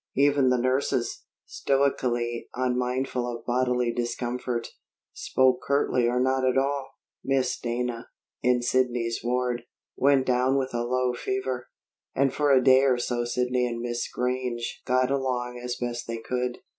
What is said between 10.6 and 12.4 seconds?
a low fever, and